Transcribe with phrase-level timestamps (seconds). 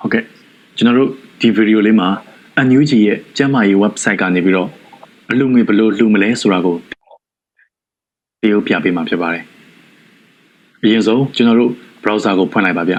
[0.00, 0.24] ဟုတ်ကဲ့
[0.76, 1.10] ကျွန်တော်တို့
[1.40, 2.08] ဒီဗီဒီယိုလေးမှာ
[2.66, 4.68] NUG ရဲ့ကျမ်းမာရေး website ကနေပြီးတော့
[5.30, 6.76] အလူငွေဘယ်လိုလှူမလဲဆိုတာကို
[8.42, 9.44] တရုပ်ပြပေးမှာဖြစ်ပါတယ်
[10.82, 11.72] အရင်ဆုံးကျွန်တော်တို့
[12.02, 12.94] browser ကိုဖွင့်လိုက်ပါဗျ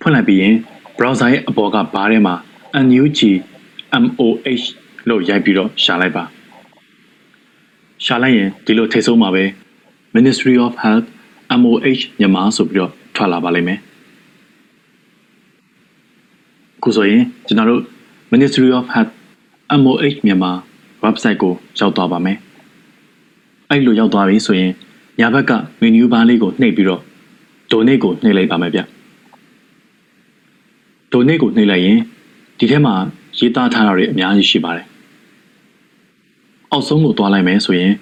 [0.00, 0.54] ဖွင့်လိုက်ပြီးရင်
[0.98, 2.34] browser ရဲ့အပေါ်ကဘားထဲမှာ
[2.86, 3.20] NUG
[4.02, 4.64] MOH
[5.08, 6.24] လို့ရိုက်ပြီးတော့ရှာလိုက်ပါ
[8.04, 9.44] ရှာလိုက်ရင်ဒီလိုထိတ်ဆုံးမှာပဲ
[10.16, 11.08] Ministry of Health
[11.60, 13.78] MOH မြန်မာဆိုပြီးတော့ထွက်လာပါလိမ့်မယ်
[16.78, 17.82] အခုဆိုရင်ကျွန်တော်တို့
[18.32, 19.12] Ministry of Health
[19.80, 20.52] MOH မြန်မာ
[21.04, 22.38] website ကိုရောက်သွားပါမယ်
[23.68, 24.72] အဲ့လိုရောက်သွားပြီဆိုရင်
[25.18, 27.02] ညာဘက်က menu bar လေးကိုနှိပ်ပြီးတော့
[27.70, 28.80] donate ကိုနှိပ်လိုက်ပါမယ်ဗျ
[31.12, 31.98] donate ကိုနှိပ်လိုက်ရင်
[32.58, 32.94] ဒီထဲမှာ
[33.38, 34.86] ရေးသားထားတာတွေအများကြီးရှိပါတယ်
[36.72, 37.92] အောက်ဆုံးကိုသွားလိုက်မယ်ဆိုရင်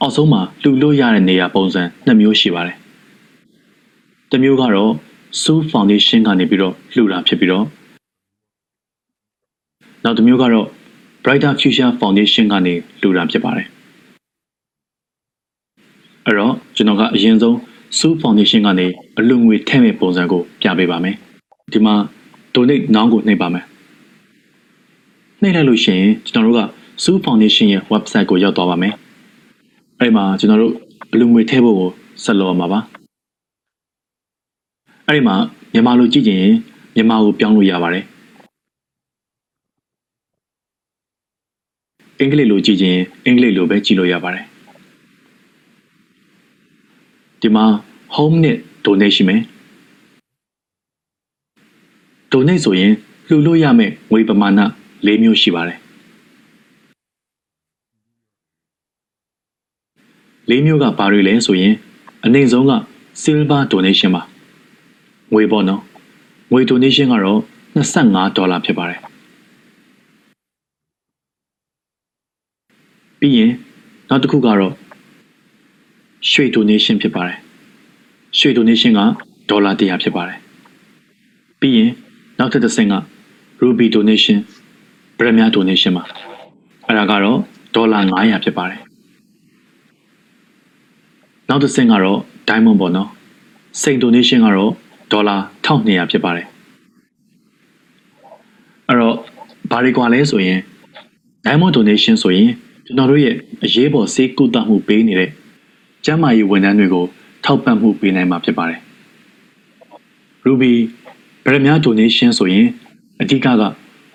[0.00, 2.76] အောက်ဆုံးမှာလှူလို့ရတဲ့နေရာပုံစံနှစ်မျိုးရှိပါတယ်
[4.30, 4.92] တစ်မျိုးကတော့
[5.42, 7.64] Su Foundation ကနေပြီးတော့လှူတာဖြစ်ပြီးတော့
[10.04, 10.66] နောက်တစ်မျိုးကတော့
[11.22, 13.66] Brighter Future Foundation ကနေလှူတာဖြစ်ပါတယ်
[16.26, 17.56] အဲ့တော့ကျွန်တော်ကအရင်ဆုံး
[17.98, 18.86] Su Foundation ကနေ
[19.18, 21.16] အလူငွေထည့်မဲ့ပုံစံကိုပြပေးပါမယ်
[21.72, 21.94] ဒီမှာ
[22.54, 23.64] donate now ကိုနှိပ်ပါမယ်
[25.42, 26.62] နှိပ်လိုက်လို့ရှိရင်ကျွန်တော်တို့က
[27.04, 28.94] Su Foundation ရဲ့ website ကိုရောက်သွားပါမယ်
[29.98, 30.74] အဲ့ဒီမှာကျွန်တော်တို့
[31.12, 31.90] အလူငွေထည့်ဖို့ကို
[32.24, 32.80] ဆက်လုပ်ရမှာပါ
[35.08, 35.36] အဲ့ဒီမှာ
[35.72, 36.52] မြန်မာလိုကြည့်ကြရင်
[36.94, 38.04] မြန်မာကိုပြောင်းလို့ရပါတယ်
[42.20, 44.44] အင်္ဂလိပ်လိုကြည့်ရင်အင်္ဂလိပ်လိုပဲကြည့်လို့ရပါတယ်
[47.40, 47.64] ဒီမှာ
[48.14, 49.42] home နဲ့ donate ရှိမယ်
[52.32, 52.92] donate ဆိုရင်
[53.28, 54.60] လှူလို့ရမယ့်ငွေပမာဏ
[55.06, 55.78] ၄မျိုးရှိပါတယ်
[60.50, 61.74] ၄မျိုးကဘာတွေလဲဆိုရင်
[62.24, 62.72] အနိုင်ဆုံးက
[63.22, 64.22] silver donation ပါ
[65.32, 65.82] ငွေပေါ့နော်
[66.52, 67.40] ငွေ donation ကတော့
[67.74, 69.00] 25ဒေါ်လာဖြစ်ပါတယ်
[73.20, 73.52] ပြီးရင်
[74.08, 74.72] နောက်တစ်ခုကတော့
[76.30, 77.38] ရွှေ donation ဖြစ်ပါတယ်
[78.38, 79.00] ရွှေ donation က
[79.50, 80.38] ဒေါ်လာ100ဖြစ်ပါတယ်
[81.60, 81.90] ပြီးရင်
[82.38, 82.94] နောက်ထပ်တစ်ဆင့်က
[83.62, 84.38] ruby donation
[85.18, 86.04] ပရမ donation ပါ
[86.86, 87.38] အဲ့ဒါကတော့
[87.74, 88.80] ဒေါ်လာ900ဖြစ်ပါတယ်
[91.48, 92.18] နောက်တစ်ဆင့်ကတော့
[92.48, 93.08] diamond ပေါ့နော်
[93.82, 94.72] စိန် donation ကတော့
[95.14, 95.36] ဒေါ်လာ
[95.66, 96.46] 1200ဖြစ်ပါတယ်
[98.88, 99.16] အဲ့တော့
[99.70, 100.58] ဘာတွေကွာလဲဆိုရင်
[101.44, 102.50] diamond donation ဆိုရင်
[102.86, 105.30] ကျွန်တော်တို့ရဲ့အရေးပေါ်စေကုသမှုပေးနေတဲ့
[106.04, 107.04] ကျန်းမာရေးဝန်ထမ်းတွေကို
[107.44, 108.80] ထောက်ပံ့မှုပေးနိုင်မှာဖြစ်ပါတယ်
[110.46, 110.72] ruby
[111.44, 112.66] ဗရမ donation ဆိုရင်
[113.20, 113.48] အဓိကက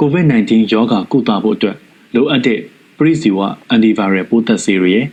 [0.02, 1.78] COVID-19 ရောဂါကုသဖို့အတွက်
[2.16, 2.60] လိုအပ်တဲ့
[2.98, 3.40] ပရိစီဝ
[3.74, 5.06] antiviral ပိုးသက်ဆေးတွေရယ်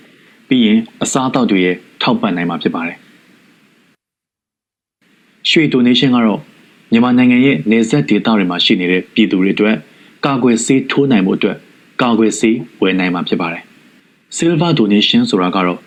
[0.49, 2.97] ပြီးရင်အစားအသောက်တွေရယ်ထောက်ပံ့နိုင်မှာဖြစ်ပါတယ်။
[5.51, 6.41] ရွှေ donation ကတော့
[6.93, 9.77] မြန်မာနိုင်ငံရဲ့နေဆက်ဒေသတွေမှာရှိနေတဲ့ပြည်သူတွေအတွက်
[10.27, 11.57] ကာကွယ်ဆေးထိုးနိုင်မှုအတွက်
[12.03, 13.63] ကာကွယ်ဆေးဝယ်နိုင်မှာဖြစ်ပါတယ်။
[14.37, 15.79] silver donation ဆိုတာကတော့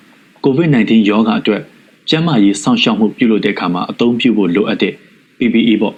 [0.45, 1.61] COVID-19 ရောဂါအတွက်
[2.09, 4.93] ကျန်းမာရေးစောင့်ရှောက်မှုပြုလုပ်တဲ့အခါမှာအသုံးပြုဖို့လိုအပ်တဲ့
[5.39, 5.93] PPE ပေါ့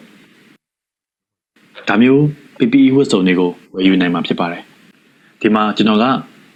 [1.87, 2.21] ဒါမျိုး
[2.59, 4.61] PPE ဝတ်စုံတွေကိုဝယ်ယူနိုင်မှာဖြစ်ပါတယ်
[5.41, 6.05] ဒီမှာကျွန်တော်က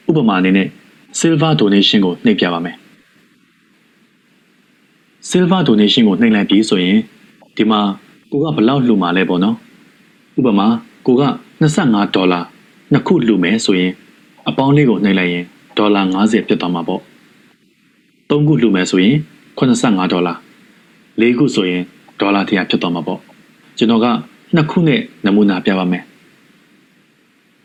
[0.09, 0.67] ဥပမာအနေနဲ့
[1.19, 2.75] silver donation ကိုနှိပ်ပြပါမယ်
[5.29, 6.97] silver donation ကိုနှိပ်လိုက်ပြီးဆိုရင်
[7.55, 7.79] ဒီမှာ
[8.31, 9.55] ကိုကဘလောက်လှူမှာလဲပေါ့နော်
[10.39, 10.67] ဥပမာ
[11.05, 11.23] ကိုက
[11.61, 12.39] 25ဒေါ်လာ
[12.91, 13.91] နှစ်ခုလှူမယ်ဆိုရင်
[14.47, 15.43] အပေါင်းလေးကိုနှိပ်လိုက်ရင်
[15.77, 17.01] ဒေါ်လာ90ဖြစ်သွားမှာပေါ့
[18.29, 19.15] သုံးခုလှူမယ်ဆိုရင်
[19.57, 20.33] 85ဒေါ်လာ
[21.21, 21.81] ၄ခုဆိုရင်
[22.19, 23.19] ဒေါ်လာ100ဖြစ်သွားမှာပေါ့
[23.77, 24.05] ကျွန်တော်က
[24.55, 26.03] နှစ်ခုနဲ့နမူနာပြပါမယ်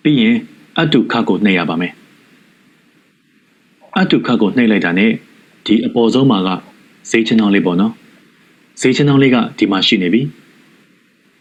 [0.02, 0.36] ပြီးရင်
[0.78, 1.92] အတုခကိုနှိပ်ရပါမယ်
[3.98, 5.10] အတုခကိုနှိပ်လိုက်တာနဲ့
[5.66, 6.48] ဒီအပေါ်ဆုံးမှာက
[7.10, 7.92] ဈေးချနှောင်းလေးပေါ့နော်
[8.80, 10.22] ဈေးချနှောင်းလေးကဒီမှာရှိနေပြီ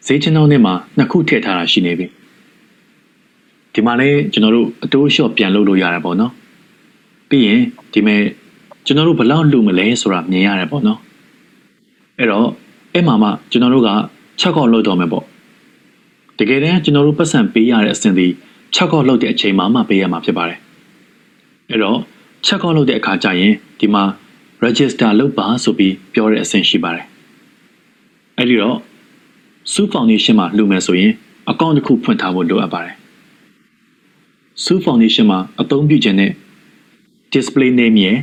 [0.05, 2.07] ဈေးချနှောင်းထဲမှာနှစ်ခုထည့်ထားတာရှိနေပြီ
[3.73, 6.31] ဒီမှာလည်းကျွန်တော်တို့အတိုးလျှော့ပြန်လုပ်လို့ရတယ်ပေါ့နော်
[7.29, 7.61] ပြီးရင်
[7.93, 8.21] ဒီမဲ့
[8.85, 10.99] ကျွန်တော်တို့ဘယ်လောက်လူမလဲဆိုတာမြင်ရတယ်ပေါ့နော်
[12.17, 12.47] အဲ့တော့
[12.93, 13.89] အဲ့မှာမှကျွန်တော်တို့က
[14.41, 15.25] 6ခေါက်လောက်တော့မယ်ပေါ့
[16.39, 18.27] တကယ်တမ်းကျွန်တော်တို့ပတ်စံပေးရတဲ့အဆင့်ဒီ
[18.75, 20.59] 6ခေါက်လောက်တဲ့အချိန်မှမှပေးရမှာဖြစ်ပါတယ်
[21.69, 21.97] အဲ့တော့
[22.47, 24.03] 6ခေါက်လောက်တဲ့အခါကျရင်ဒီမှာ
[24.65, 27.05] register လုပ်ပါဆိုပြီးပြောတဲ့အဆင့်ရှိပါတယ်
[28.37, 28.77] အဲ့ဒီတော့
[29.73, 31.11] Su Foundation မှာလှူမယ်ဆိုရင်
[31.49, 32.95] အကောင့်တစ်ခုဖွင့်ထားဖို့လိုအပ်ပါတယ်
[34.63, 36.31] Su Foundation မှာအသုံးပြုခြင်းနဲ့
[37.33, 38.17] display name ရယ်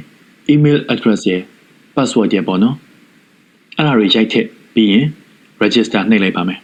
[0.53, 1.43] email address ရယ်
[1.95, 2.77] password ရယ်ပေါ့နော်
[3.77, 5.07] အဲ့ဒါတွေရိုက်ထည့်ပြီးရင်
[5.63, 6.61] register နှိပ်လိုက်ပါမယ်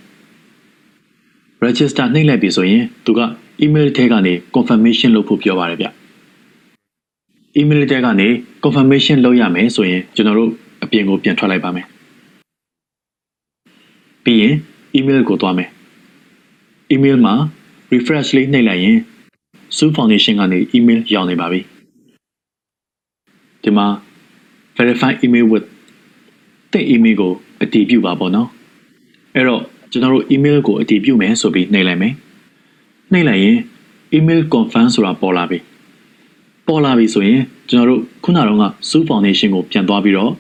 [1.65, 3.21] register နှိပ်လိုက်ပြီဆိုရင်သူက
[3.65, 5.87] email ထဲကနေ confirmation လုပ်ဖို့ပြောပါတယ်ဗျ
[7.59, 8.29] email ထဲကနေ
[8.65, 10.51] confirmation လုပ်ရမယ်ဆိုရင်ကျွန်တော်တို့
[10.83, 11.87] အပြင်ကိုပြန်ထွက်လိုက်ပါမယ်
[14.25, 14.55] ပြီးရင်
[14.99, 15.71] email ကိုသွားမယ်
[16.95, 17.35] email မှာ
[17.93, 18.99] refresh လေးနှိပ်လိုက်ရင်
[19.77, 21.61] Su Foundation ကနေ email ရောက်နေပါပြီ
[23.63, 23.87] ဒီမှာ
[24.77, 25.67] verify email with
[26.73, 27.33] တဲ့ email ကို
[27.63, 28.49] အတည်ပြုပါပေါ့နော်
[29.35, 32.15] အဲ့တော့ကျွန်တော်တို့ email ကိုအတည်ပြုမယ်ဆိုပြီးနှိပ်လိုက်မယ်
[33.13, 33.59] နှိပ်လိုက်ရင်
[34.17, 35.59] email confirm ဆိုတာပေါ်လာပြီ
[36.67, 40.33] ပေါ်လာပြီဆိုရင်ကျွန်တော်တို့ခုနကတော့က Su Foundation ကိုပြန်သွားပြီးတော့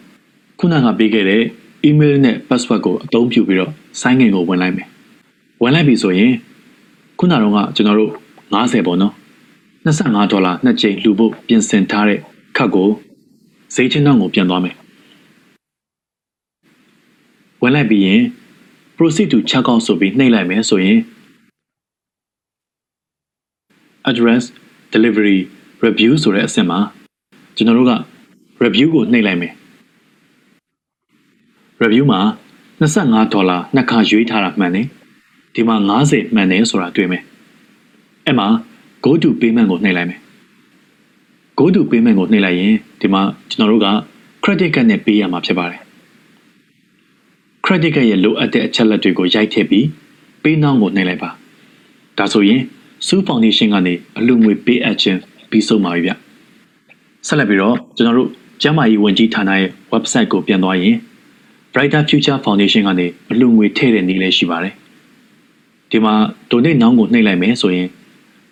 [0.58, 1.42] ခုနကပေးခဲ့တဲ့
[1.88, 3.70] email နဲ့ password ကိုအသုံးပြုပြီးတော့
[4.00, 4.88] sign in ကိုဝင်လိုက်မယ်
[5.62, 6.32] ဝင်လိုက်ပြီဆိုရင်
[7.18, 8.12] ခုနကတော့ကကျွန်တော်တို့
[8.52, 9.12] 90ပေါ့နော်
[9.84, 12.18] 25ဒေါ်လာနှစ်ကြိမ်လှူဖို့ပြင်ဆင်ထားတဲ့
[12.56, 12.88] ခတ်ကို
[13.74, 14.74] ဈေးချင်းနှောင်းကိုပြန်သွားမယ်
[17.62, 18.22] ဝင်လိုက်ပြီးရင်
[18.96, 20.98] proceed to check out ဆိုပြီးနှိပ်လိုက်မယ်ဆိုရင်
[24.10, 24.42] address
[24.94, 25.38] delivery
[25.84, 26.78] review ဆိုတဲ့အဆင့်မှာ
[27.56, 27.92] ကျွန်တော်တို့က
[28.64, 29.52] review ကိုနှိပ်လိုက်မယ်
[31.82, 32.20] review မှာ
[32.80, 34.86] 25ဒေါ်လာနှစ်ခါရွေးထားတာမှန်တယ်
[35.54, 35.76] ဒီမှာ
[36.06, 37.22] 90မှန်တယ်ဆိုတာတွေ့မယ်
[38.26, 38.46] အဲ့မှာ
[39.04, 40.20] go to payment ကိုနှိပ်လိုက်မယ်
[41.58, 43.88] go to payment ကိုနှိပ်လိုက်ရင်ဒီမှာကျွန်တော်တို့က
[44.44, 45.80] credit card နဲ့ပေးရမှာဖြစ်ပါတယ်
[47.64, 49.84] credit card ရဲ့လိုအပ်တဲ့အချက်လက်တွေကိုရိုက်ထည့်ပြီး
[50.42, 51.30] pay now ကိုနှိပ်လိုက်ပါ
[52.18, 52.60] ဒါဆိုရင်
[53.06, 55.20] Su Foundation ကနေအလူငွေပေးအပ်ခြင်း
[55.52, 56.12] ပြီးဆုံးပါပြီဗျ
[57.26, 58.30] ဆက်လက်ပြီးတော့ကျွန်တော်တို့
[58.62, 60.96] ကျန်းမာရေးဝန်ကြီးဌာနရဲ့ website ကိုပြန်သွားရင်
[61.72, 64.74] Brighter Future Foundation ကနေအလူငွေထည့်တဲ့နည်းလေးရှိပါတယ်
[65.90, 66.14] ဒီမှာ
[66.50, 67.88] donate now ကိုနှိပ်လိုက်မယ်ဆိုရင်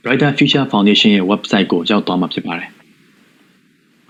[0.02, 2.68] Brighter Future Foundation ရဲ့ website ကိုရောက်သွားမှာဖြစ်ပါတယ်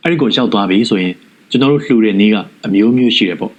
[0.02, 1.14] အဲ့ဒီကိုရောက်သွားပြီဆိုရင်
[1.50, 3.52] ကျွန်တော်တို့လှူတဲ့နည်းကအမျိုးမျိုးရှိတယ်ပေါ့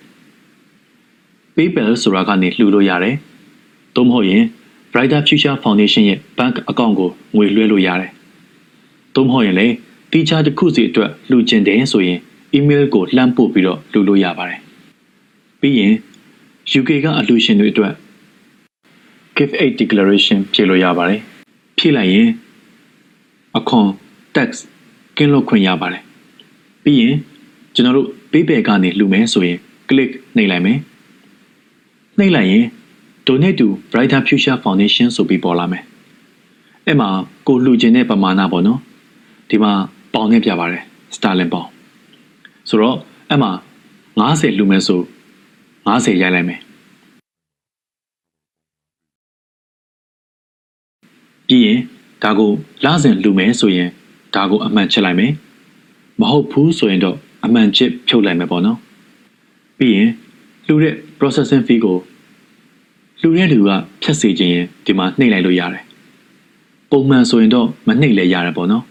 [1.55, 3.15] PayPal ဆိုတာကနေလှူလို့ရတယ်။
[3.95, 4.43] သို့မဟုတ်ရင်
[4.91, 8.11] Brighter Future Foundation ရဲ့ bank account ကိုငွေလွှဲလို့ရတယ်။
[9.15, 9.75] သို့မဟုတ်ရင်လည်း
[10.11, 12.19] တီချာတစ်ခုစီအတွက်လှူချင်တယ်ဆိုရင်
[12.57, 14.59] email ကိုလှမ်းပို့ပြီးတော့လှူလို့ရပါတယ်။
[15.61, 15.93] ပြီးရင်
[16.79, 17.93] UK ကအလှူရှင်တွေအတွက်
[19.37, 21.19] give aid declaration ဖြည့်လို့ရပါတယ်။
[21.77, 22.29] ဖြည့်လိုက်ရင်
[23.57, 23.87] အခွန်
[24.35, 24.49] tax
[25.17, 26.03] ကင်းလွတ်ခွင့်ရပါတယ်။
[26.83, 27.15] ပြီးရင်
[27.75, 29.57] ကျွန်တော်တို့ PayPal ကနေလှူမယ်ဆိုရင်
[29.89, 30.77] click နှိပ်လိုက်မယ်။
[32.19, 32.65] နှိပ်လိုက်ရင်
[33.27, 35.83] donate to Brighter Future Foundation ဆိုပြီးပေါ်လာမယ်။
[36.87, 37.09] အဲ့မှာ
[37.47, 38.79] ကိုလှူခြင်းတဲ့ပမာဏပေါ့နော်။
[39.51, 39.73] ဒီမှာ
[40.13, 40.83] ပေါင်နဲ့ပြပါတယ်။
[41.15, 41.67] Sterling ပေါင်။
[42.69, 42.97] ဆိုတော့
[43.29, 43.51] အဲ့မှာ
[44.19, 44.99] 90လှူမယ်ဆို
[45.87, 46.59] 90ရိုက်လိုက်မယ်။
[51.47, 51.79] ပြီးရင်
[52.23, 52.51] ဒါကို
[52.85, 53.89] လစဉ်လှူမယ်ဆိုရင်
[54.35, 55.31] ဒါကိုအမှန်ချက်လိုက်မယ်။
[56.21, 58.77] မဟုတ်ဘူးဆိုရင်တော့အမှန်ချစ်ဖြုတ်လိုက်မယ်ပေါ့နော်။
[59.77, 60.09] ပြီးရင်
[60.65, 61.97] လှူတဲ့ processing fee ကို
[63.21, 63.71] လှူတဲ့လူက
[64.01, 65.83] ဖြတ်စေခြင်းရင်ဒီမှာနှိပ်လိုက်လို့ရတယ်။
[66.91, 68.85] ပုံမှန်ဆိုရင်တော့မနှိပ်လဲရတယ်ပေါ့နော်။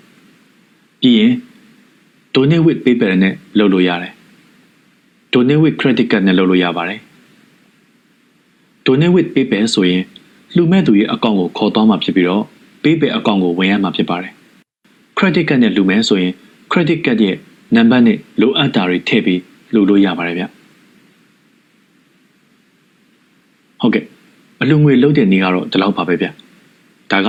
[1.00, 1.32] ပြီးရင်
[2.34, 4.12] donate with PayPal နဲ့လုပ်လို့ရတယ်။
[5.32, 7.00] donate with credit card နဲ့လုပ်လို့ရပါတယ်။
[8.86, 10.02] donate with PayPal ဆိုရင်
[10.54, 12.44] လှူမဲ့သူရဲ့အကောင့်ကိုခေါ်သွားမှာဖြစ်ပြီးတော့
[12.82, 14.32] PayPal အကောင့်ကိုဝင်ရမှာဖြစ်ပါတယ်။
[15.18, 16.32] credit card နဲ့လှူမယ်ဆိုရင်
[16.72, 17.36] credit card ရဲ့
[17.76, 19.40] နံပါတ်နဲ့လိုအပ်တာတွေထည့်ပြီး
[19.74, 20.44] လှူလို့ရပါတယ်ဗျ။
[23.80, 24.04] ဟုတ်ကဲ့
[24.62, 26.26] အလူငွေလုံးတဲ့နေကတော့ဒီလောက်ပါပဲဗျ
[27.12, 27.28] ဒါက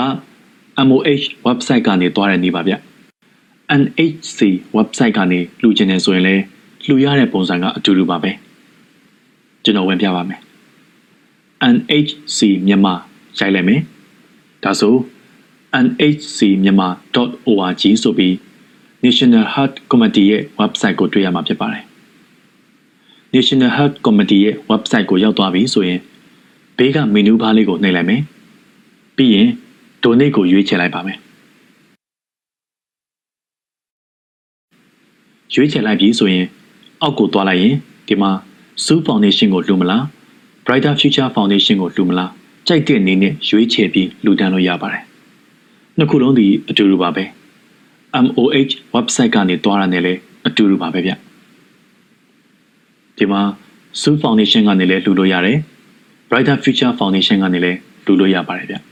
[0.88, 2.74] MOH website ကနေသွားတဲ့နေပါဗျ
[3.80, 4.40] NHC
[4.78, 6.44] website ကနေလှူချင်တယ်ဆိုရင်လည်း
[6.86, 8.32] လှူရတဲ့ပုံစံကအတူတူပါပဲ
[9.64, 10.40] ကျွန်တော်ဝင်ပြပါမယ်
[11.74, 12.94] NHC မြန်မာ
[13.40, 13.82] ရိုက်လိုက်မယ်
[14.64, 14.96] ဒါဆို
[15.86, 18.34] nhcmyanmar.org ဆိုပြီး
[19.04, 21.84] National Heart Committee ရဲ့ website ကိုတွေ့ရမှာဖြစ်ပါတယ်
[23.36, 26.00] National Heart Committee ရဲ့ website ကိုရောက်သွားပြီဆိုရင်
[26.78, 28.22] ဘေးကမီနူးဘားလေးကိုနှိပ်လိုက်မယ်။
[29.18, 29.48] ပြီးရင်
[30.04, 31.20] donate ကိုရွေးချယ်လိုက်ပါမယ်။
[35.54, 36.46] ရွေးချယ်လိုက်ပြီဆိုရင်
[37.02, 37.76] အောက်ကိုသွားလိုက်ရင်
[38.08, 38.32] ဒီမှာ
[38.86, 40.04] Su Foundation ကိုလှူမလား
[40.66, 42.32] Brighter Future Foundation ကိုလှူမလား
[42.68, 45.04] ကြိုက်တဲ့အနေနဲ့ရွေးချယ်ပြီးလှူဒန်းလို့ရပါတယ်။
[45.98, 47.24] နှစ်ခုလုံးဒီအတူတူပါပဲ။
[48.26, 51.12] MOH website ကနေတွားရတဲ့လည်းအတူတူပါပဲဗျ။
[53.18, 53.42] ဒီမှာ
[54.02, 55.58] Su Foundation ကနေလည်းလှူလို့ရတယ်။
[56.30, 58.78] Brighter Future Foundation ကနေလည်းလူလို့ရပါတယ်ဗျ။